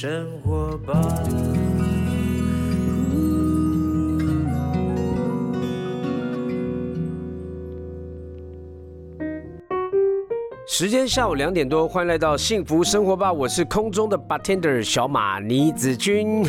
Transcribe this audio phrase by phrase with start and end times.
[0.00, 0.94] 生活吧。
[10.78, 13.32] 时间下午两点多，欢迎来到幸福生活吧！
[13.32, 16.46] 我是空中的 bartender 小马倪子君，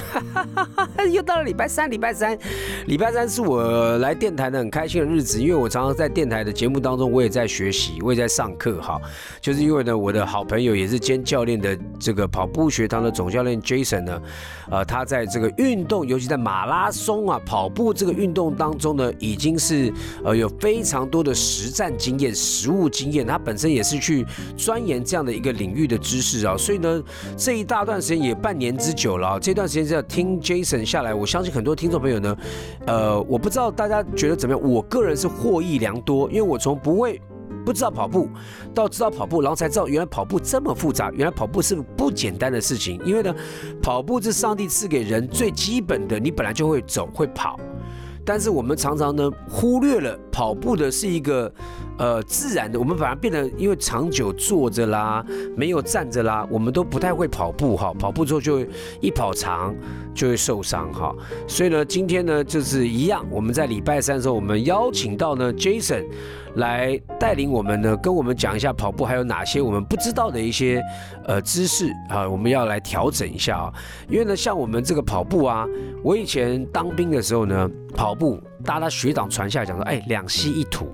[1.11, 2.37] 又到了礼拜三，礼拜三，
[2.85, 9.01] 礼拜三是我来电台的很开心的日子，因为我常常在电台的节目当中，我也在学习，我也在上课哈。
[9.41, 14.21] 就是因为呢，我的好朋友也是兼教练的这个跑步学堂的总教练 Jason 呢，
[14.69, 19.91] 呃，他在这个运动，尤其在马拉松啊跑步这个运动当中呢，已经是
[20.23, 24.18] 呃有非常多的实战经验、实务经验，他本身也是去。
[24.55, 27.01] 钻研这样的一个领域的知识啊，所以呢，
[27.37, 29.39] 这一大段时间也半年之久了。
[29.39, 32.37] 这段时间在听 Jason 下来，我相信很多听众朋友呢，
[32.85, 34.69] 呃，我不知道大家觉得怎么样。
[34.69, 37.21] 我个人是获益良多，因为我从不会
[37.65, 38.29] 不知道跑步，
[38.73, 42.99] 到知道跑步，然后才知道原来跑步这么复杂，原来跑步是不简单的事情。
[43.05, 43.33] 因为呢，
[43.81, 47.59] 跑步是上帝赐给人最基本的，你本来就会走会跑，
[48.25, 51.51] 但是我们常常呢忽略了跑步的是一个。
[51.99, 55.23] 呃，自然的，我们反而变得，因为长久坐着啦，
[55.57, 57.93] 没有站着啦，我们都不太会跑步哈。
[57.99, 58.65] 跑步之后就
[59.01, 59.75] 一跑长
[60.15, 61.13] 就会受伤哈。
[61.45, 66.05] 所以呢，今天呢就是一样，我们在礼拜三的时候，我们邀请到呢 Jason
[66.55, 70.81] 来带领我们呢，跟我们讲一下跑步还有哪些我们不知道的一些
[71.25, 73.73] 呃知识啊，我们要来调整一下啊。
[74.07, 75.67] 因为呢，像我们这个跑步啊，
[76.01, 80.87] 我以前当兵的时候呢，跑步，大家学长传下来讲说，哎，两膝一吐。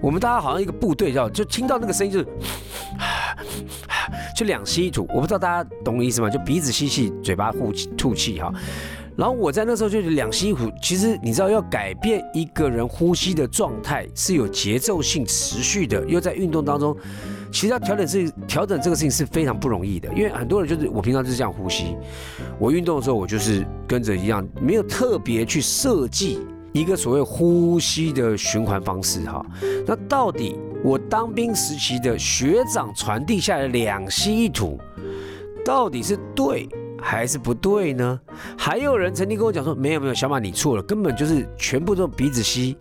[0.00, 2.26] 我们大家好像一个部队，叫就听到那个声音就是，
[4.36, 5.06] 就两吸一吐。
[5.14, 6.28] 我不知道大家懂我意思吗？
[6.28, 8.52] 就鼻子吸气，嘴巴呼气吐气哈。
[9.16, 10.70] 然后我在那时候就是两吸一吐。
[10.80, 16.96] 其实你知道，要改变一个人呼吸的状态是有节奏性、持续的，又在运动当中，
[17.50, 20.08] 其实要调整这调整这个事情是非常不容易的。
[20.14, 21.96] 因为很多人就是我平常就是这样呼吸，
[22.60, 26.38] 我运动的时候我就是跟着一样，没有特别去设计。
[26.72, 29.44] 一个所谓呼吸的循环方式，哈，
[29.86, 34.78] 那到底我当兵时期的学长传递下来两吸一吐，
[35.64, 36.68] 到底是对？
[37.00, 38.20] 还是不对呢？
[38.56, 42.76] 还有人曾经跟我讲说，没有没有，小马你错了，根本就是全部都鼻子吸，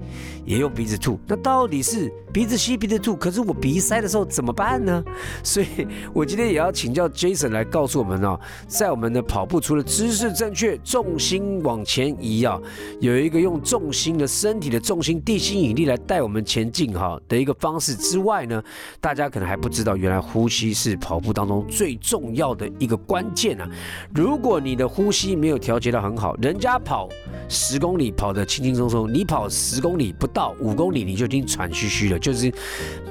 [0.46, 1.20] 也用鼻子吐。
[1.28, 3.16] 那到底是鼻子吸鼻子吐？
[3.16, 5.04] 可是我鼻塞的时候怎么办呢？
[5.44, 5.68] 所以
[6.14, 12.60] 我今天也要请教 Jason 来告诉我们哦，在我们的跑步，除了姿势正确、重心往前移啊，
[13.00, 18.64] 有一个用重心的身体的重心、地心引力来带我们前进哈的一个方式之外呢，
[19.00, 23.68] 大家可能还不知道，原来呼吸是跑步当中最重要的一个关键啊。
[24.14, 27.08] 如果你的呼吸没没有调节的很好，人家跑
[27.48, 32.52] 十公里跑得轻轻松松，你跑十公里不到五公里你就已经喘吁吁了，就是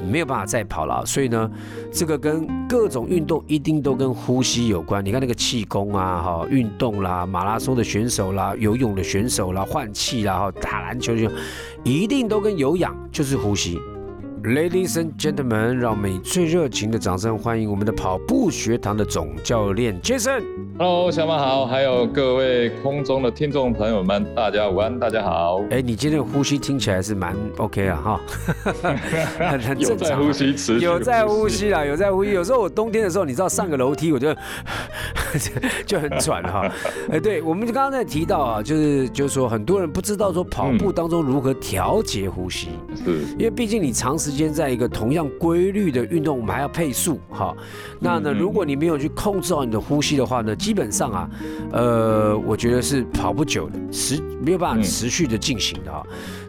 [0.06, 1.02] 没有办法再跑了。
[1.06, 1.50] 所以呢，
[1.90, 5.02] 这个跟各种运动一定都跟呼吸有关。
[5.02, 11.30] 你看那个气功啊，哈，运动啦，马拉松的选手啦，游泳的选手啦，换气啦，哈，打篮球就
[11.84, 13.80] 一定都跟有氧就是呼吸。
[14.46, 20.40] Ladies and gentlemen，让我们以最热情的掌声欢迎我们的跑步学堂的总教练 Jason。
[20.78, 25.60] Hello，小马好，还有各位空中的听众朋友们，大家午安，大家好。
[25.70, 28.20] 哎，你今天的呼吸听起来是蛮 OK 啊，哈，
[29.50, 30.10] 很很正常。
[30.10, 32.30] 有在呼吸，持有在呼吸啦，有在呼吸。
[32.30, 34.32] 有时候我冬天的时候，你知道上个楼梯，我就
[35.84, 36.70] 就很喘哈。
[37.10, 47.56] 哎，对，我们刚刚在提到啊，就是就是说，很多人不知道说跑步当中如何调节呼吸，是因为毕竟你长时间在一个同样规律的运动，我们还要配速哈。
[48.00, 51.30] 那呢，如果你没有去控制好你的呼吸的话呢，基本上啊，
[51.72, 56.02] 呃，我觉得是跑不久的，持没有办法持续的进行的啊。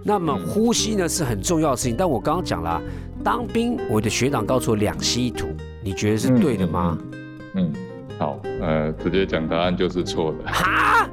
[0.03, 2.81] 那么呼吸呢是很重要的事情，但我刚刚讲了，
[3.23, 5.47] 当兵我的学长告诉我两吸一吐，
[5.83, 6.97] 你觉得是对的吗？
[7.55, 7.73] 嗯。
[8.19, 10.51] 好，呃，直接讲答案就是错的。
[10.51, 11.07] 哈？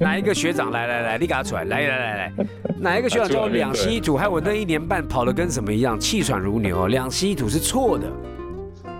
[0.02, 0.70] 哪一个学长？
[0.70, 1.64] 来来来，你给他出来！
[1.64, 2.32] 来来来来，
[2.80, 4.16] 哪一个学长叫我两吸一吐？
[4.16, 6.86] 还有我那一年半跑得跟什么一样，气喘如牛。
[6.86, 8.06] 两吸一吐是错的。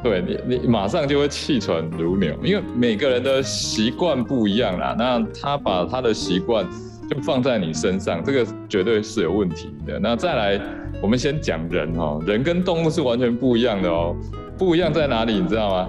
[0.02, 4.94] 对你，你马上就会气喘如牛，因为每个人的习惯不一样啦。
[4.99, 6.67] 那他把他的习惯
[7.08, 9.99] 就放在你身上，这个绝对是有问题的。
[9.99, 10.61] 那再来，
[11.02, 14.14] 我们先讲人哦，人跟动物是完全不一样的哦。
[14.58, 15.41] 不一样在哪里？
[15.41, 15.88] 你知道吗？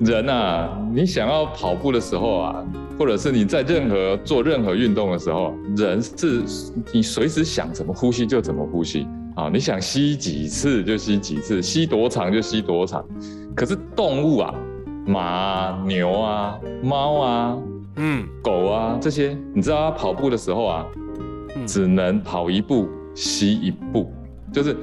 [0.00, 2.64] 人啊，你想要跑步的时候啊，
[2.98, 6.42] 或者是你在任何做任何运动的时候，人是
[6.92, 9.06] 你随时想怎么呼吸就怎么呼吸
[9.36, 13.04] 啊，你想吸几次就吸几次，吸多长就吸多长。
[13.54, 14.54] 可是动物啊，
[15.06, 17.58] 马啊、牛啊、猫啊、
[17.96, 20.86] 嗯、狗啊这些，你知道它跑步的时候啊，
[21.66, 24.12] 只能跑一步吸一步，
[24.52, 24.76] 就是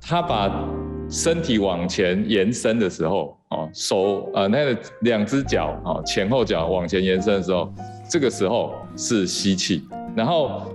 [0.00, 0.68] 它把
[1.08, 3.38] 身体往前延伸的时候。
[3.52, 7.72] 哦，手呃那个两只脚哦前后脚往前延伸的时候，
[8.10, 9.84] 这个时候是吸气，
[10.16, 10.74] 然后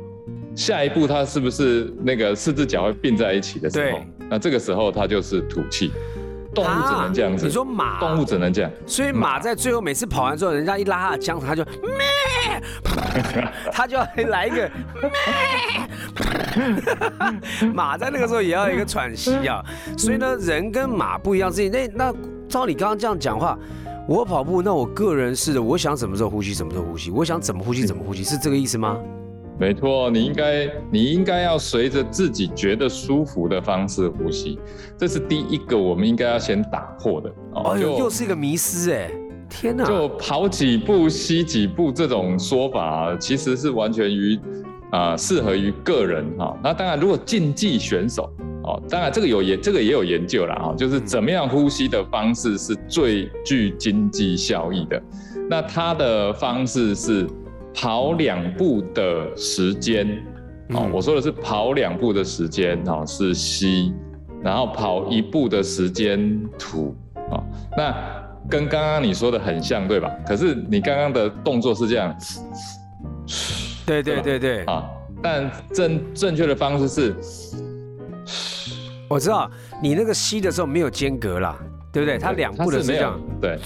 [0.55, 5.91] 下一步它是不是那个四只脚会并在一起的时候对，那这个时候它就是吐气。
[6.55, 12.61] 动物只能这样子，啊你说马动物只能这样，所以马在最后每次跑完之后，人家一拉它的缰绳，它就咩，
[13.71, 14.55] 它就要来一个
[14.99, 15.11] 咩。
[17.75, 19.63] 马在那个时候也要一个喘息啊。
[19.95, 22.11] 所以呢，人跟马不一样，自己那那
[22.47, 23.57] 照你刚刚这样讲话，
[24.07, 28.97] 我跑步，那我个人是的，我想什么时候呼吸什么时候呼吸，我想怎么呼吸怎么呼吸，是这个意思吗？
[29.59, 34.59] 没错，你应该你应该要随着自己觉得舒服的方式呼吸，
[34.95, 37.33] 这是第一个我们应该要先打破的。
[37.65, 39.09] 哎呦，又是一个迷失哎！
[39.49, 39.83] 天哪！
[39.83, 44.39] 就跑几步吸几步这种说法，其实是完全于
[44.91, 46.55] 啊适合于个人哈。
[46.63, 48.31] 那当然，如果竞技选手
[48.67, 55.01] 哦，当然这个有研这个也有研究了哈，就是怎么样呼吸的方式是最具经济效益的。
[55.49, 57.25] 那它的方式是
[57.73, 60.05] 跑两步的时间
[60.71, 63.93] 哦，我说的是跑两步的时间哦是吸，
[64.43, 66.93] 然后跑一步的时间吐
[67.31, 67.41] 哦。
[67.77, 67.95] 那
[68.49, 70.11] 跟刚刚你说的很像，对吧？
[70.27, 72.13] 可是你刚刚的动作是这样，
[73.85, 74.83] 对对对对啊，
[75.23, 77.15] 但正正确的方式是，
[79.07, 79.49] 我知道
[79.81, 81.57] 你那个吸的时候没有间隔啦，
[81.91, 82.17] 对不对？
[82.17, 83.59] 它两步的是这样，对，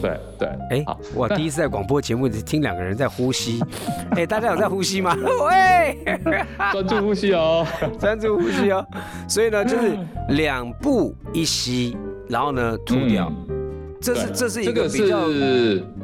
[0.00, 0.48] 对对。
[0.70, 3.60] 哎，我第一次在广播节目听两个人在呼吸，
[4.16, 5.14] 哎，大家有在呼吸吗？
[5.48, 5.98] 喂，
[6.72, 7.66] 专注呼吸哦，
[7.98, 8.84] 专注呼吸哦。
[9.28, 9.98] 所以呢，就是
[10.30, 11.96] 两步一吸。
[12.30, 13.32] 然后呢，吐掉，
[14.02, 15.30] 这是这是一个比较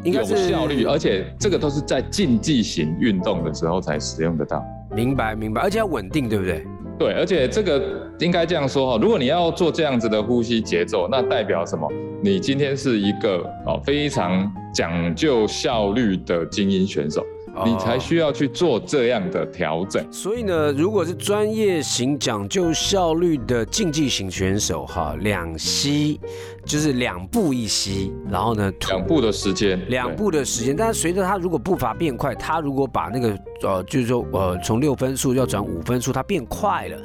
[0.04, 4.64] 应该是效率，而且这个都是在竞技型运动的时候才使用得到。
[4.90, 6.66] 明白明白，而且要稳定，对不对？
[6.98, 7.82] 对，而且这个
[8.20, 11.90] 应该这样说哈，如果你要做这样子的呼吸节奏，那代表什么？
[12.22, 17.24] 你今天是一个哦非常讲究效率的精英选手。
[17.64, 20.04] 你才需要去做这样的调整。
[20.12, 26.20] 所以呢，如果是专业型、讲究效率的竞技型选手，哈，两吸
[26.64, 30.74] 就是两步一吸，然后呢，两步的时间，两步的时间。
[30.74, 36.98] 但是随着他如果步伐变快，他如果把那个呃，就是说呃，从六分数要转五分数，他变快了，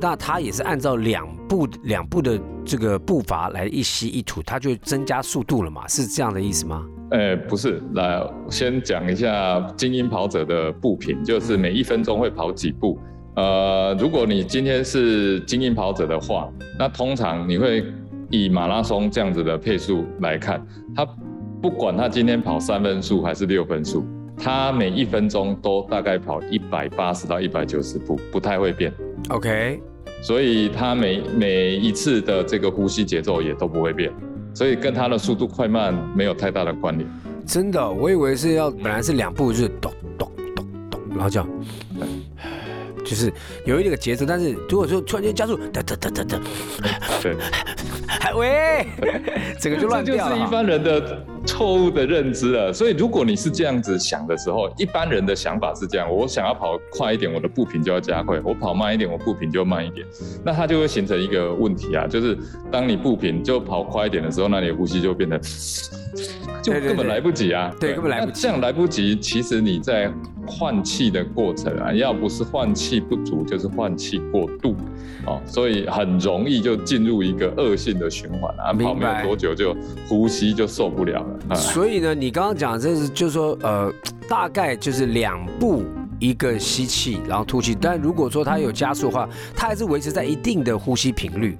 [0.00, 5.86] 那他也是按照两步两步的这个步伐来一吸一吐，他就增加速度了嘛？
[5.88, 6.84] 是这样的意思吗？
[7.10, 8.20] 呃，不是，来
[8.50, 12.98] 先讲一下精英跑者的步频，就是每一分钟会跑几步。
[13.36, 17.84] 呃，如果你今天是精英跑者的话，那通常你会
[18.30, 20.60] 以马拉松这样子的配速来看，
[20.96, 21.06] 他
[21.62, 24.04] 不管他今天跑三分速还是六分速，
[24.36, 28.92] 他每一分钟都大概跑一百八十到一百九十步，不太会变。
[29.28, 29.80] OK，
[30.22, 34.12] 所以他每每一次的这个呼吸节奏也都不会变。
[34.56, 37.06] 所以跟它的速度快慢没有太大的关联。
[37.46, 41.46] 真的，我以为是要本来是两步就是咚咚咚咚，然后这样，
[43.04, 43.30] 就是
[43.66, 44.24] 有一点个节奏。
[44.24, 46.40] 但是如果说突然间加速，哒哒哒哒哒，
[47.20, 47.36] 对，
[48.36, 48.86] 喂，
[49.58, 50.30] 整个就乱掉了。
[50.30, 52.72] 就是一般人的错误的认知了。
[52.72, 60.06] 所以如果你是这样子想的时候，一般人的想法是这样：我想要跑快一点，我的步频就要加快；我跑慢一点，我步频就慢一点。
[60.44, 62.36] 那它就会形成一个问题啊，就是
[62.70, 65.40] 当你步频就跑快一点的时候，那你的呼吸就变得
[66.62, 67.72] 就根本来不及啊。
[67.80, 68.40] 对，根本来不及。
[68.42, 70.10] 这样来不及，其实你在
[70.46, 74.76] 换气的过程啊，要不是换气不足，就是换气过度
[75.26, 78.72] 哦，所以很容易就进入一个恶性的循环啊。
[78.72, 79.76] 跑没有多久就
[80.08, 81.56] 呼吸就受不了了。
[81.56, 83.92] 所以呢，你刚刚讲这是就是说呃，
[84.28, 85.82] 大概就是两步
[86.18, 87.76] 一个吸气，然后吐气。
[87.80, 91.58] 但如果说它有加速的话，它还是维持在一定的呼吸频率。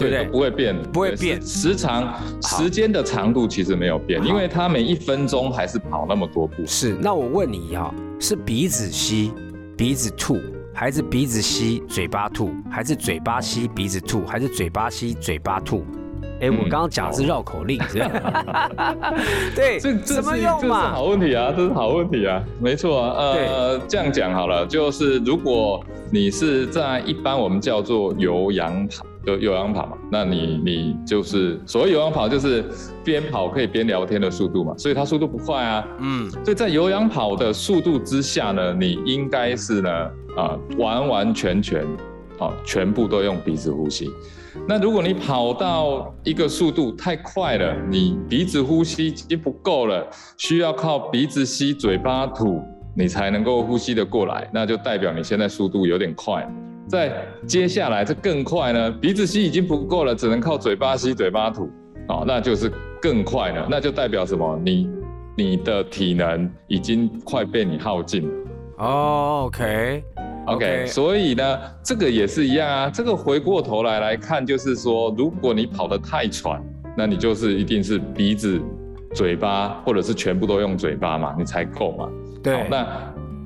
[0.00, 0.24] 对不对？
[0.24, 1.40] 不会变，不会变。
[1.42, 6.64] 时长、时间的长度其实没有变，因为它每一分钟还是跑那么多步。
[6.66, 9.30] 是，那我问你哈，是鼻子吸，
[9.76, 10.38] 鼻子吐，
[10.72, 15.84] 还是鼻子吸，嘴巴吐，还是嘴巴吸，鼻子吐，还是嘴巴吸，嘴巴吐？
[16.40, 17.78] 哎，我刚刚讲的是绕口令，
[19.54, 20.80] 对，这怎么用嘛？
[20.80, 23.32] 这是好问题啊，这是好问题啊，没错啊。
[23.34, 29.04] 呃，这样讲好了，就是如果你是在一般我们叫做有氧跑。
[29.26, 29.96] 有有氧跑嘛？
[30.10, 32.64] 那你你就是所谓有氧跑，就是
[33.04, 35.86] 边跑可以边聊天的速度嘛，所以它速度不快啊。
[35.98, 39.90] 嗯，所以在有氧跑的速度之下呢，你应该是呢
[40.36, 41.84] 啊完完全全
[42.38, 44.10] 啊全部都用鼻子呼吸。
[44.66, 50.04] 那如果你跑到一个速度太快了，你鼻子呼吸已经不够了，
[50.38, 52.60] 需要靠鼻子吸、嘴巴吐，
[52.96, 56.44] 你才能够呼吸的过来，那就代表你现在速度有点快。
[56.90, 61.70] 在接下来这更快呢，鼻子吸已经不够了，只能靠嘴巴吸、嘴巴吐，
[62.08, 62.70] 哦，那就是
[63.00, 64.60] 更快了，那就代表什么？
[64.64, 64.90] 你
[65.36, 68.34] 你的体能已经快被你耗尽了。
[68.78, 70.02] 哦，OK。
[70.46, 72.90] OK，所以呢，这个也是一样啊。
[72.90, 76.60] 这个回过头来来看，就是说，如果你跑得太喘，
[76.96, 78.60] 那你就是一定是鼻子、
[79.14, 82.08] 嘴巴，或者是全部都用嘴巴嘛，你才够嘛。
[82.42, 82.66] 对。
[82.68, 82.84] 那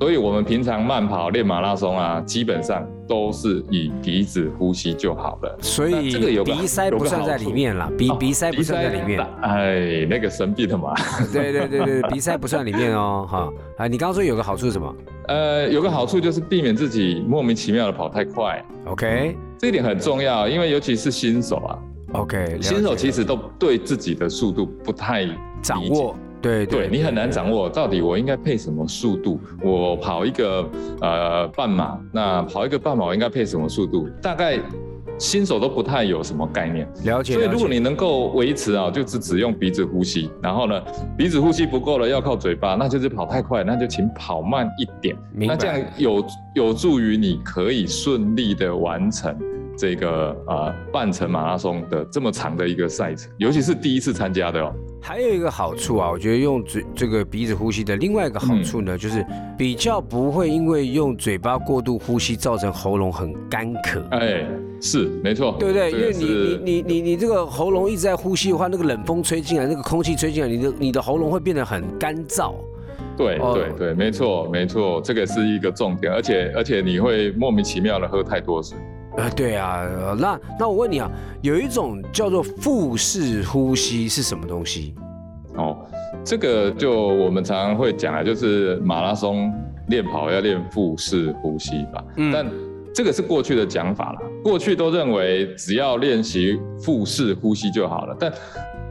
[0.00, 5.58] 所以我们平常慢跑练马拉松啊，基本上都是以鼻子呼吸就好了。
[5.62, 9.26] 所以这个有鼻塞不算在里面了，鼻鼻塞不算在里面。
[9.40, 10.92] 哎，那个生病的嘛。
[11.32, 13.48] 对对对 对， 鼻塞不算里面哦，哈。
[13.78, 14.94] 啊，你刚刚说有个好处是什么？
[15.28, 18.62] 呃，有个好处就是避免自己莫名其妙的跑太快。
[18.86, 21.78] OK，这一点很重要，因为尤其是新手啊。
[22.12, 25.26] OK，新手其实都对自己的速度不太
[25.62, 26.14] 掌握。
[26.44, 29.40] 对对，你很难掌握到底我应该配什么速度。
[29.62, 30.68] 我跑一个
[31.00, 34.08] 呃半马，那跑一个半马我应该配什么速度？
[34.20, 34.60] 大概。
[35.16, 37.34] 新手都不太有什么概念，了解。
[37.34, 40.82] 所以如果你能够维持啊，就只只用鼻子呼吸，然后呢，
[41.16, 45.16] 鼻子呼吸不够了，要靠嘴巴，那就是跑太快，那就请跑慢一点。
[45.32, 49.32] 那这样有有助于你可以顺利的完成
[49.76, 54.73] 这个呃半程马拉松的这么长的一个赛程，尤其是第一次参加的哦。
[55.02, 59.25] 还有一个好处啊，我觉得用嘴这个鼻子呼吸的另外一个好处呢，就是
[59.59, 64.02] 比较不会因为用嘴巴过度呼吸造成喉咙很干渴。
[64.12, 64.47] 哎，
[64.81, 65.90] 是没错，对不对？
[65.90, 72.54] 因为你你你你你这个喉咙一直在呼吸的话，那个冷风吹进来，那个空气吹进来，你的你的喉咙会变得很干燥。
[73.16, 78.76] 对对对，没错没错，这个是一个重点，而且而且你会莫名其妙的喝太多水。
[79.16, 79.87] 呃，对啊，
[80.18, 84.94] 那那我问你啊，有一种叫做腹式呼吸是什么东西？
[85.54, 85.76] 哦，
[86.25, 89.52] 这个就我们常常会讲啊，就是马拉松
[89.88, 92.04] 练跑要练腹式呼吸吧。
[92.16, 92.47] 嗯，但
[92.92, 98.33] 这个是过去的讲法啦，过去都认为只要练习腹式呼吸就好了，但。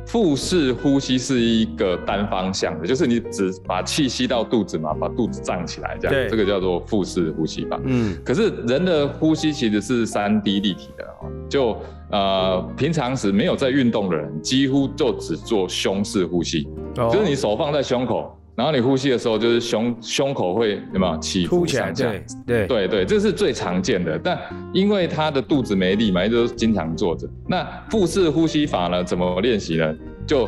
[0.05, 7.79] 腹式呼吸是一个单方向的，就是你只把气吸到肚子嘛，把肚子胀起来，这样，这个叫做腹式呼吸法。
[7.85, 11.77] 嗯，可是人的呼吸其实是三 D 立体的哦，就
[12.11, 18.37] 呃平常时没有在运动的人，几乎就只做胸式呼吸，就是你手放在胸口。
[18.55, 22.11] 然后你呼吸的时候，就是胸胸口会有没有起伏上下？
[22.45, 24.17] 对对对，这是最常见的。
[24.19, 24.39] 但
[24.73, 27.27] 因为他的肚子没力嘛，都经常坐着。
[27.47, 29.03] 那腹式呼吸法呢？
[29.03, 29.95] 怎么练习呢？
[30.27, 30.47] 就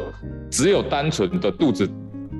[0.51, 1.89] 只有单纯的肚子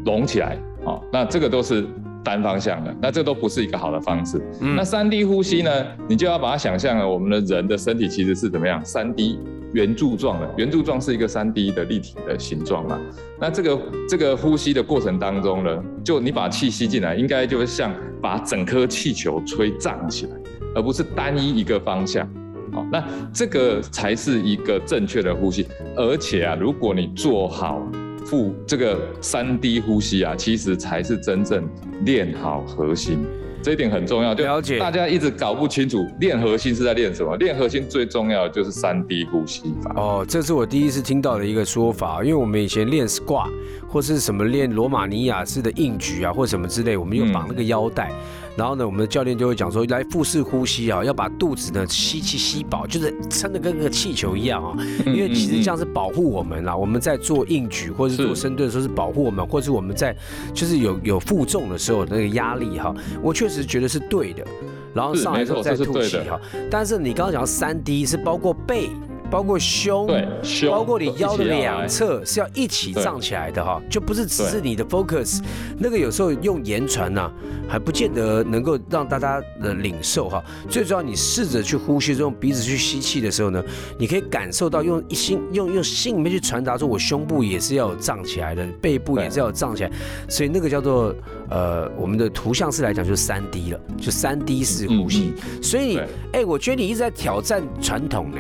[0.06, 0.56] 隆起来，
[0.86, 1.84] 哦，那这个都是
[2.24, 4.40] 单方向的，那这都不是一个好的方式。
[4.62, 5.72] 那三 D 呼吸呢？
[6.08, 8.84] 你就要把它想象了，我们的人的身体其实是怎么样？
[8.86, 9.40] 三 D。
[9.76, 12.98] 圆柱状的，圆柱状是一个三 D 的立体的形状嘛？
[13.38, 20.32] 那这个这个呼吸的过程当中呢，就你把气吸进来，应该就是像把整颗气球吹胀起来，
[20.74, 22.26] 而不是单一一个方向。
[22.72, 23.04] 好，那
[23.34, 25.68] 这个才是一个正确的呼吸。
[25.98, 27.86] 而且啊，如果你做好
[28.26, 31.68] 腹这个三 D 呼吸啊，其实才是真正
[32.06, 33.20] 练好核心。
[33.66, 34.78] 这一点很重要，了解。
[34.78, 37.36] 大家一直搞不清楚练核心是在练什么？
[37.38, 39.92] 练核心最重要的就是三 D 呼吸法。
[39.96, 43.50] 哦，这是我第一次听到的一个说法，因为我们以前练 squat
[43.88, 48.12] 或是什么练罗马尼亚式的硬举啊，或什么之类，我们又绑那个腰带。
[48.58, 54.74] 然后呢，我们的教练就会讲说，来腹式呼吸啊，要把肚子呢吸气吸饱，就是撑得跟个气球一样啊。
[55.06, 56.74] 因为其实这样是保护我们啦。
[56.74, 60.16] 我们在做硬举或者是做深蹲的时候是保护我们，或是我们在
[60.54, 64.46] 就是有有负重的时候那个压力哈，我确实觉得是对的。
[64.94, 66.40] 然后上来之后再吐气哈。
[66.72, 68.90] 但是你刚刚讲三 D 是包括背。
[69.30, 70.28] 包括胸，对，
[70.70, 75.42] 包括你腰的两侧是要一起胀起来的哈，就不是只是你的 focus，
[75.78, 77.32] 那个有时候用言传呐，
[77.68, 80.44] 还不见得能够让大家的领受哈。
[80.70, 83.64] 最主要你试着去呼吸，用鼻子去吸气的时候呢，
[83.98, 89.92] 你可以感受到用一心用用心里面去传达说，我胸部也是要有胀起来的，背部也是要有胀起来，
[90.30, 91.14] 所以那个叫做
[91.50, 95.34] 呃，我们的图像式来讲就是三 D 了，就三 D 式呼吸。
[95.62, 96.00] 所以
[96.32, 98.38] 哎，我觉得你一直在挑战传统呢。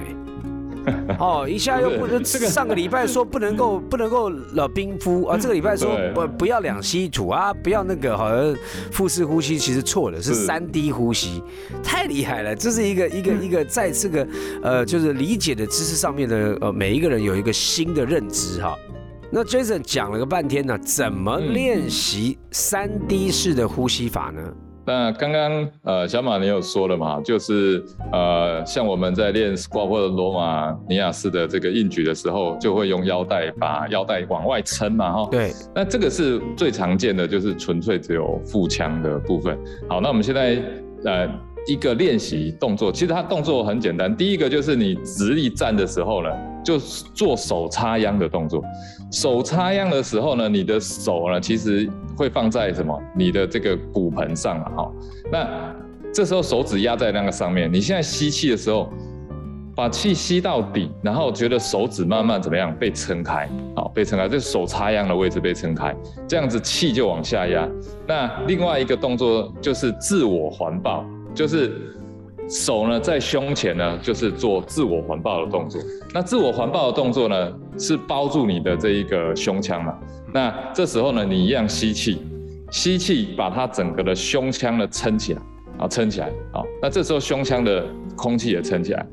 [1.19, 2.45] 哦，一下又不能，这个。
[2.47, 8.55] 上个礼拜说不能够 不能够老冰敷啊，这个礼拜说不不要两吸吐啊，不要那个好像
[8.91, 11.41] 腹式呼吸，其实错了，是三 D 呼吸，
[11.83, 14.27] 太厉害了，这是一个一个一个在这个
[14.61, 18.75] 呃就是理解的知识上面的呃每一个人有一个新的认知哈。
[19.31, 24.41] 那 Jason 讲了个半天呢，怎么练习三 D 式的呼吸法呢？
[24.85, 35.27] 那刚刚呃小马你有说了嘛，就是呃像我们在练 squat 或者罗马尼亚式的这个硬举的时候，就会用腰带把腰带往外撑嘛，哈。
[35.31, 35.51] 对。
[35.73, 39.57] 那这个是最常见的，就是纯粹只有腹腔的部分。
[39.89, 40.61] 好，那我们现在
[41.03, 41.27] 呃
[41.67, 44.15] 一个练习动作，其实它动作很简单。
[44.15, 46.29] 第一个就是你直立站的时候呢，
[46.63, 48.63] 就做手插秧的动作。
[49.11, 52.99] 手插秧的时候呢，你的手呢其实会放在什么？
[53.15, 54.91] 你的这个骨盆上了哈。
[55.31, 55.75] 那
[56.13, 58.89] 这时候手指压在那个上面，你现在吸气的时候。
[59.77, 63.45] 把气吸到底，然后觉得手指慢慢怎么样被撑开，
[63.75, 65.93] 好被撑开，这手插秧的位置被撑开，
[66.25, 67.67] 这样子气就往下压。
[68.07, 71.03] 那另外一个动作就是自我环抱，
[71.35, 71.73] 就是
[72.49, 75.81] 手呢在胸前呢，就是做自我环抱的动作。
[76.13, 79.93] 那自我环抱的动作呢，是包住你的这一个胸腔嘛。
[80.33, 82.21] 那这时候呢，你一样吸气，
[82.71, 85.41] 吸气把它整个的胸腔呢撑起来，
[85.79, 89.05] 啊撑起来，好，那这时候胸腔的空气也撑起来。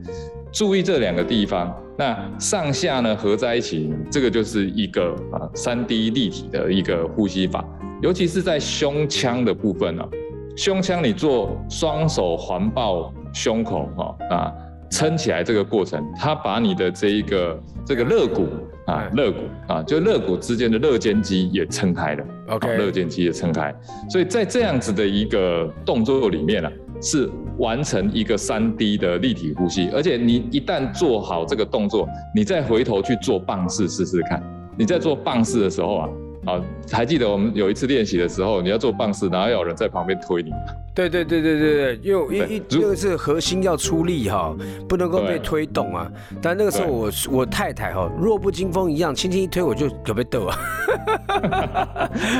[0.52, 7.64] 注意这两个地方，那上下呢合在一起，这个就是一个啊三 D 立体的一个呼吸法，
[8.02, 10.06] 尤其是在胸腔的部分呢，
[10.56, 14.52] 胸腔你做双手环抱胸口哈啊
[14.90, 18.46] 撑起来这个过程，它把你的这一个这个肋骨
[18.86, 23.74] 啊肋骨啊就肋骨之间的肋间肌也撑开了，OK，肋间肌也撑开，
[24.10, 26.70] 所以在这样子的一个动作里面呢。
[27.04, 27.28] 是
[27.58, 34.40] 完成一个三 D 的立体呼吸，而且你一旦做好这个动作，你再回头去做棒式试试看。
[34.78, 36.08] 你在做棒式的时候啊。
[36.44, 40.50] 好，还记得我们有一次练习的时候，你要做棒式，然后有人在旁边推你。
[40.94, 44.54] 对对对对对对，又一一这个是核心要出力哈，
[44.88, 46.10] 不能够被推动啊。
[46.42, 50.58] 但那个时候我我太太哈弱不禁风一样，轻轻一推我就可被抖啊，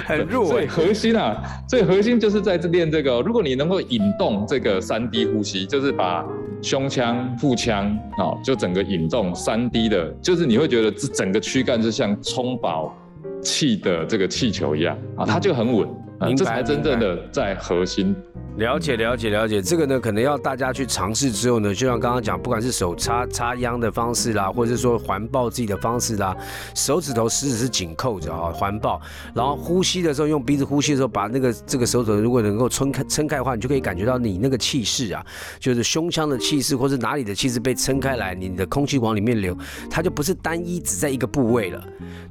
[0.04, 0.46] 很弱。
[0.46, 3.20] 最核心啊，最核心就是在这练这个。
[3.22, 6.24] 如果你能够引动这个三 D 呼吸，就是把
[6.60, 7.86] 胸腔、腹腔
[8.18, 12.94] 啊，就整个引动三 D 的，就是你会觉得这整个躯干是像充饱。
[13.42, 15.88] 气的这个气球一样啊，它就很稳，
[16.36, 18.14] 这才真正的在核心。
[18.56, 26.36] 了解了解了解，这个呢可能要大家去尝试之后呢，就像刚刚讲，不管是手插插秧的方式啦，或者是说环抱自己的方式啦，
[26.74, 29.00] 手指头食指是紧扣着啊，环抱，
[29.34, 35.24] 然后呼吸的时候用鼻子呼吸的时候，把那个这个手指头如果能够撑开撑开的话，你就可以感觉到你那个气势啊，
[35.58, 39.56] 就是胸腔的气势或是哪里的气势被撑开来，你的空气往里面流，
[39.90, 41.82] 它就不是单一只在一个部位了。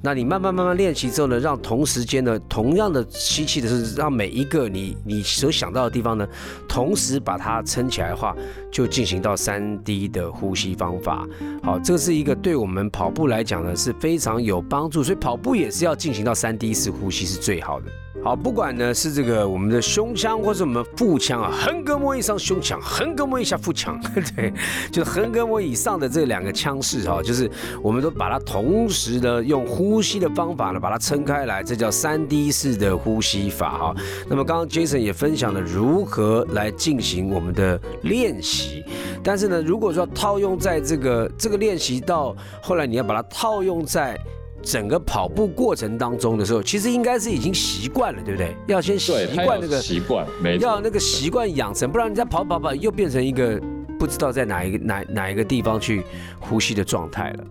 [0.03, 6.11] 那你慢慢慢慢练习之后呢，让同时间呢同样的吸气的让每一个你你所想到的地方。
[6.11, 6.27] 呢，
[6.67, 8.35] 同时把它撑起来的话，
[8.69, 11.25] 就进行到三 D 的呼吸方法。
[11.63, 17.85] 好，这是一个对我们跑步来讲呢是非常有帮助，所以跑步也是要进行到三 D 式呼吸是最好的。
[18.23, 23.99] 好，不管呢是这个我们的胸腔或是我们腹腔啊，横膈膜以上胸腔，横膈膜以下腹腔，
[24.35, 24.53] 对，
[24.91, 27.49] 就是横膈膜以上的这两个腔室哈，就是
[27.81, 33.95] 我们都把它同时的用呼吸的方法呢把它撑开来，这叫三 D 式的呼吸法哈。
[34.29, 38.83] 那么刚刚 Jason 也分享了如何来进行我们的练习，
[39.23, 44.15] 但是呢，如果说套用在这个这个练习到后来，你要把它套用在。
[44.61, 48.55] 整个跑步过程当中的时候，其实应该是已经习惯了，对不对？
[48.67, 49.11] 要先习
[49.43, 53.59] 惯那个习惯，没要那个习惯养成，不然你再跑跑跑，又变成一个
[53.97, 56.03] 不知道在哪一个哪哪一个地方去
[56.39, 57.43] 呼吸的状态了。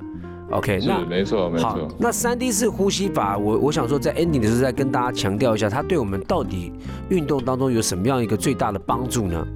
[0.53, 1.89] OK，那没错没错。
[1.99, 6.73] 那三 D 式呼吸法，我我想说，在 ending 的时候再跟大家强调一下，它对我们到底
[7.09, 9.47] 运动当中有什么样一个最大的帮助呢？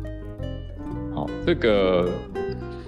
[1.14, 2.08] 好，这个。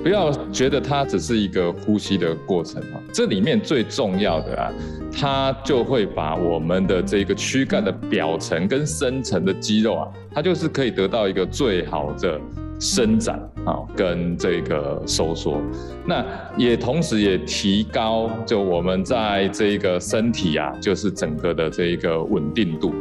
[0.06, 4.72] 不要觉得它只是一个呼吸的过程啊，这里面最重要的啊，
[5.12, 12.40] 它就会把我们的这个躯干的表层跟深层的肌肉啊，它就是可以得到一个最好的
[12.78, 15.60] 伸展啊，跟这个收缩，
[16.06, 16.24] 那
[16.56, 22.94] 也同时也提高就我们在这个身体啊，就是整个的这一个稳定度。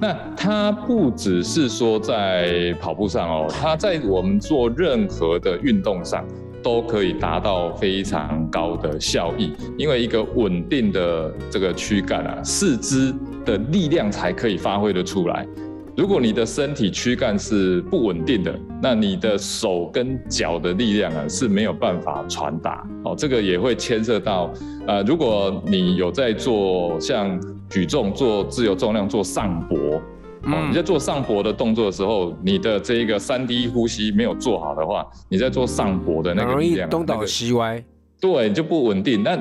[0.00, 6.24] 那它不只是说在跑步上哦，它在我们做任何的运动上。
[6.62, 13.12] 都可以达到非常高的效益，因为一个稳定的这个躯干啊，四肢
[13.44, 15.46] 的力量才可以发挥的出来。
[15.94, 22.82] 如果你的身体躯干是不稳定的，那你的手跟脚的力量啊是没有办法传达。
[23.04, 24.50] 哦，这个也会牵涉到，
[24.86, 30.00] 呃，如果你有在做像举重、做自由重量、做上搏。
[30.44, 37.82] 哦，你在做上搏的动作的时候，你的这一个三 D 呼吸没有做好的话，你在做上搏的那个力量，东倒西歪，
[38.20, 39.22] 对，就不稳定。
[39.22, 39.38] 那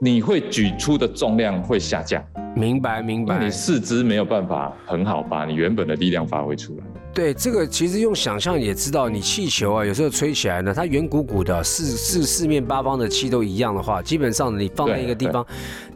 [0.00, 2.22] 你会举出的重量会下降。
[2.56, 3.38] 明白，明白。
[3.38, 6.84] 那你四肢没有办法很好把你原本的力量发挥出来。
[7.12, 15.44] 对，这个其实用想象也知道，你气球啊，有时候吹起来呢，它圆鼓鼓的，四四四面八方的气都一样的话，基本上你放在一个地方，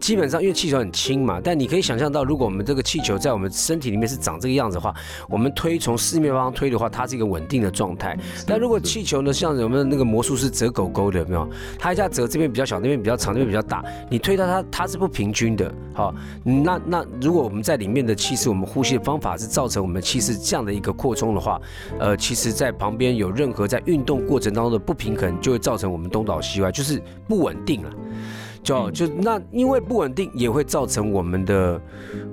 [0.01, 4.93] 基本上因为气球很轻嘛，但你可以想象到，如果我们这个气球在我们身体里面是长这个样子的话，
[5.29, 8.19] 我们推从四面八方推的话，它是一个稳定的状态。
[8.45, 11.49] 但如果气球呢，像我们那个魔术师折狗狗的，有没有？
[11.79, 15.73] 它一下折这边比较小，那边比较长，那边比较大，你推到它，它是不平均的。
[15.95, 21.61] 好，那那如果我们在里面的气势，我们呼吸的方法是造成我们气势这样的一个扩充的话，
[21.99, 27.91] 呃，其实，在旁边有任何在运动过程当中的不平衡，就会造成我们东倒西歪，就是不稳定了。
[28.63, 31.79] 就就那因为不稳定，也会造成我们的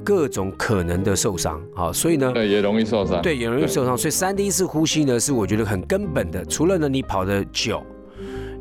[0.05, 1.61] 各种可能的受伤。
[1.75, 3.21] 好，所以呢，对，也容易受伤。
[3.21, 3.97] 对，也容易受伤。
[3.97, 6.45] 所以三 D 式呼吸呢，是我觉得很根本的。
[6.45, 7.83] 除了呢，你跑得久。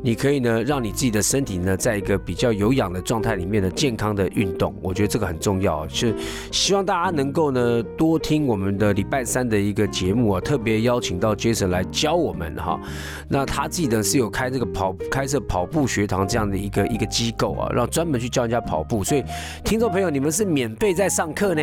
[0.03, 5.87] 你可以呢，让你自己的身体呢，在一个比较有氧的状态里面的健康的运动，我觉得这个很重要。
[5.87, 6.15] 是
[6.51, 12.79] 希望大家能够呢多听我们的礼拜三的一个节目啊，特别邀请到 Jason 来教我们哈。
[13.29, 19.03] 那他自己呢是有开这个跑开设跑步学堂这样的一个一个机构啊，让专门去教人家跑步。
[19.03, 19.23] 所以
[19.63, 21.61] 听众朋友，你们是免费在上课呢，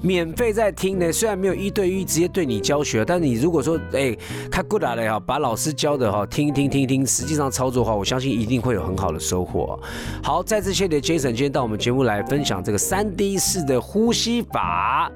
[0.00, 1.10] 免费在听呢。
[1.10, 4.16] 虽然没有一对一直接对你教学，但你如果说哎
[4.48, 7.63] 看过来了哈，把老师教的哈听一听听一听，实际上超。
[7.64, 9.78] 操作的话，我相信一定会有很好的收获。
[10.22, 15.10] 好，再次谢谢 Jason 今天到我们节目来分享这个三 D 式的呼吸法。